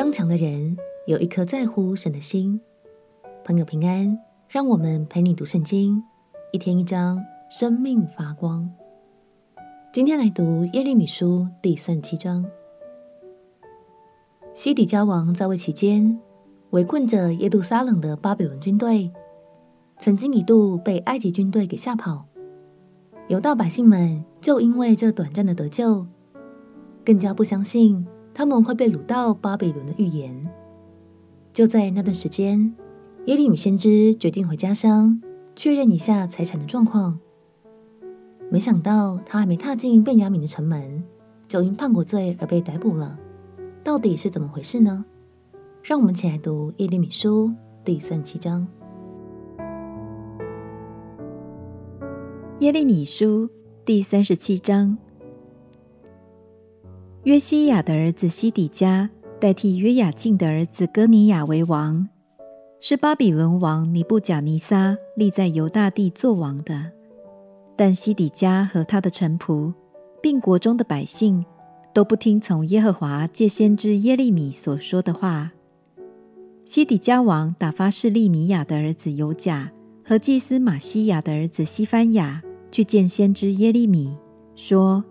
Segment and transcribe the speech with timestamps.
[0.00, 2.58] 刚强的人有一颗在乎神的心。
[3.44, 6.02] 朋友平安，让我们陪你读圣经，
[6.52, 8.70] 一天一章，生命发光。
[9.92, 12.46] 今天来读耶利米书第三十七章。
[14.54, 16.18] 西底家王在位期间，
[16.70, 19.12] 围困着耶路撒冷的巴比伦军队，
[19.98, 22.24] 曾经一度被埃及军队给吓跑。
[23.28, 26.06] 犹大百姓们就因为这短暂的得救，
[27.04, 30.48] 更加不相信他们会被掳到巴比伦的预言。
[31.52, 32.74] 就在那段时间，
[33.26, 35.20] 耶利米先知决定回家乡
[35.54, 37.18] 确认一下财产的状况。
[38.50, 41.04] 没想到他还没踏进便雅悯的城门，
[41.46, 43.18] 就因叛国罪而被逮捕了。
[43.82, 45.04] 到底是怎么回事呢？
[45.82, 47.52] 让我们一起来读耶利米书
[47.84, 48.66] 第三十七章。
[52.60, 53.48] 耶利米书
[53.84, 54.98] 第三十七章，
[57.24, 62.08] 约西亚的儿子西底家代替约雅敬的儿子哥尼雅为王，
[62.80, 66.92] 是巴比伦王尼布甲尼撒立在犹大地做王的。
[67.76, 69.72] 但西底家和他的臣仆，
[70.22, 71.44] 并国中的百姓，
[71.92, 75.52] 都不听从耶和华借先知耶利米所说的话。
[76.64, 79.70] 西底家王打发示利米亚的儿子犹甲
[80.02, 82.42] 和祭司马西亚的儿子西番雅。
[82.72, 84.16] 去见先知耶利米，
[84.54, 85.04] 说：“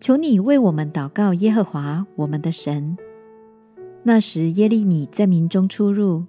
[0.00, 2.96] 求你为我们祷告耶和华我们的神。”
[4.02, 6.24] 那时耶利米在民中出入，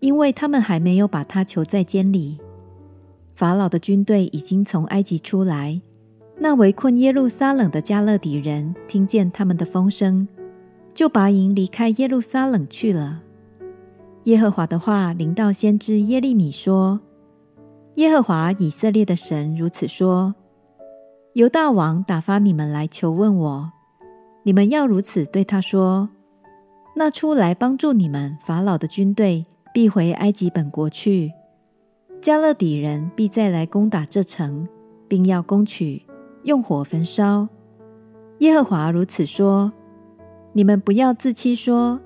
[0.00, 2.38] 因为他们还没有把他囚在监里。
[3.34, 5.80] 法老的军队已经从埃及出来，
[6.38, 10.28] 那围困耶路撒冷的迦勒底人听见他们的风声，
[10.94, 13.22] 就拔营离开耶路撒冷去了。
[14.24, 17.00] 耶和华的话临到先知耶利米说。
[17.96, 20.34] 耶和华以色列的神如此说：
[21.34, 23.72] 犹大王打发你们来求问我，
[24.42, 26.10] 你们要如此对他说：
[26.94, 31.32] 那出来帮助你们法老的军队必回埃及本国去，
[32.20, 34.68] 迦勒底人必再来攻打这城，
[35.08, 36.02] 并要攻取，
[36.42, 37.48] 用火焚烧。
[38.40, 39.72] 耶和华如此说：
[40.52, 41.98] 你们不要自欺说，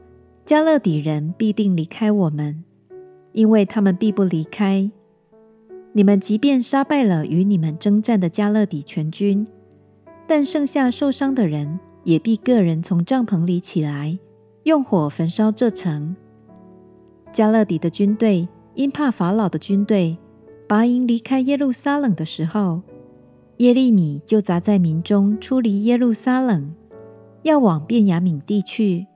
[0.47, 2.62] 迦勒底人必定离开我们，
[3.32, 4.88] 因为他们必不离开。
[5.96, 9.48] 你们即便杀败了与你们征战的迦勒底全军，
[10.26, 14.18] 但剩下受伤的人也必个人从帐篷里起来，
[14.64, 16.14] 用火焚烧这城。
[17.32, 20.18] 迦勒底的军队因怕法老的军队，
[20.68, 22.82] 拔营离开耶路撒冷的时候，
[23.56, 26.74] 耶利米就杂在民中出离耶路撒冷，
[27.42, 29.06] 要往便雅悯地去，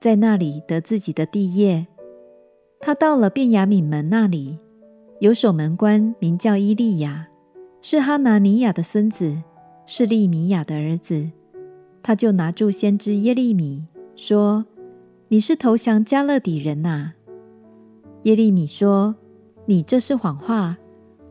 [0.00, 1.86] 在那里得自己的地业。
[2.80, 4.58] 他到了便雅悯门那里。
[5.18, 7.26] 有守门官名叫伊利亚，
[7.80, 9.34] 是哈拿尼亚的孙子，
[9.86, 11.30] 是利米亚的儿子。
[12.02, 13.82] 他就拿住先知耶利米，
[14.14, 14.66] 说
[15.28, 17.14] ：“你是投降迦勒底人呐、啊？”
[18.24, 19.16] 耶利米说
[19.64, 20.76] ：“你这是谎话，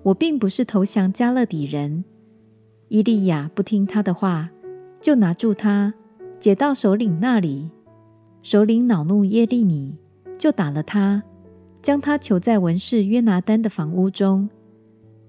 [0.02, 2.04] 我并不是投降迦勒底人。”
[2.90, 4.50] 伊利亚不听他的话，
[5.00, 5.94] 就拿住他，
[6.40, 7.70] 解到首领那里。
[8.42, 9.96] 首领恼怒耶利米，
[10.40, 11.22] 就打了他。
[11.86, 14.50] 将他囚在文士约拿单的房屋中，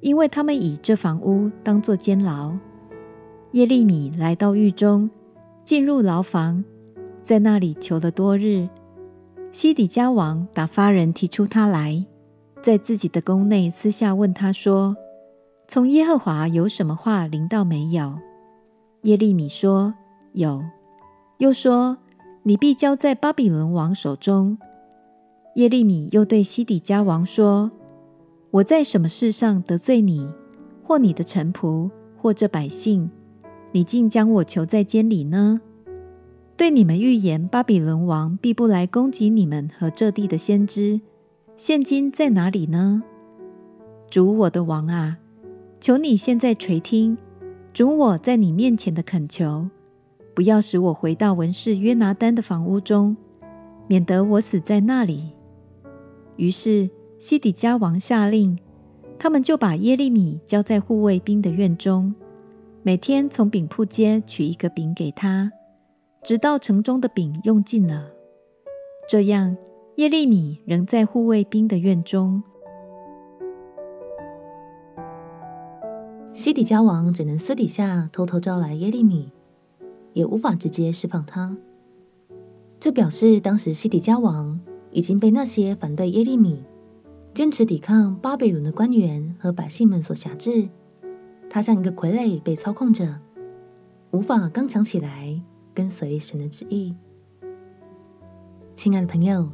[0.00, 2.56] 因为他们以这房屋当作监牢。
[3.53, 5.11] 耶利米来到狱中，
[5.67, 6.65] 进入牢房，
[7.22, 8.67] 在那里囚了多日。
[9.53, 12.03] 西底家王打发人提出他来，
[12.62, 14.97] 在自己的宫内私下问他说
[15.69, 18.19] ：“从耶和华有什么话临到没有？”
[19.05, 19.93] 耶利米说
[20.33, 20.65] ：“有。”
[21.37, 21.99] 又说
[22.44, 24.56] ：“你必交在巴比伦王手中。”
[25.56, 27.71] 耶利米又对西底家王说
[28.53, 30.28] ：“我在什么事上得罪你，
[30.83, 33.11] 或你的臣仆，或这百姓，
[33.72, 35.62] 你竟将我囚在监里呢？
[36.59, 41.00] 对你们预言巴比伦王必不来攻击你们和这地的先知，
[41.56, 43.03] 现今在哪里呢？
[44.11, 45.17] 主我的王啊，
[45.81, 47.17] 求你现在垂听，
[47.73, 49.71] 主我在你面前的恳求，
[50.34, 53.17] 不要使我回到文士约拿单的房屋中，
[53.88, 55.31] 免得我死在那里。”
[56.37, 56.88] 于是
[57.19, 58.59] 西底家王下令，
[59.19, 62.15] 他们就把耶利米交在护卫兵的院中，
[62.83, 65.50] 每天从饼铺街取一个饼给他，
[66.23, 68.11] 直到城中的饼用尽了。
[69.09, 69.56] 这样，
[69.97, 72.43] 耶利米仍在护卫兵的院中。
[76.35, 79.32] 西底家王只能私底下偷偷招来耶利米，
[80.12, 81.56] 也无法直接释放他。
[82.79, 84.61] 这表示当时西底家王。
[84.96, 86.64] 已经被那些反对耶利米、
[87.34, 90.70] 坚持抵抗巴比伦的官员和百姓们所辖制，
[91.50, 93.20] 他像一个傀儡被操控着，
[94.10, 95.38] 无法刚强起来，
[95.75, 96.96] 跟随神的旨意。
[98.75, 99.50] 亲爱的朋友，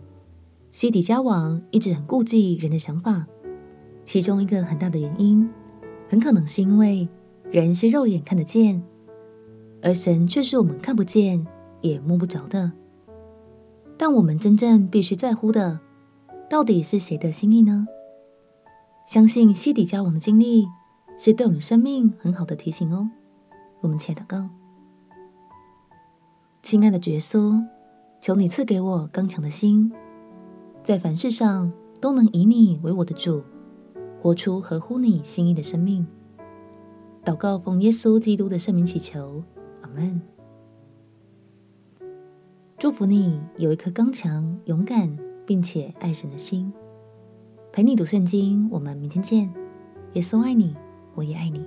[0.71, 3.27] 西底家王一直很顾忌人的想法，
[4.05, 5.51] 其中一个很大的原因，
[6.09, 7.09] 很可能是因为
[7.51, 8.81] 人是肉眼看得见，
[9.83, 11.45] 而神却是我们看不见
[11.81, 12.71] 也摸不着的。
[13.97, 15.81] 但我们真正必须在乎的，
[16.49, 17.87] 到底是谁的心意呢？
[19.07, 20.67] 相信西底家王的经历
[21.17, 23.11] 是对我们生命很好的提醒哦。
[23.81, 24.49] 我们且祷告，
[26.63, 27.61] 亲爱的耶稣。
[28.21, 29.91] 求你赐给我刚强的心，
[30.85, 33.43] 在凡事上都能以你为我的主，
[34.21, 36.07] 活出合乎你心意的生命。
[37.25, 39.43] 祷告奉耶稣基督的圣名祈求，
[39.81, 40.23] 阿门。
[42.83, 46.73] 祝福你有一颗刚强、勇敢并且爱神的心。
[47.71, 49.49] 陪你读圣经，我们明天见。
[50.15, 50.75] 耶稣爱你，
[51.15, 51.65] 我也爱你。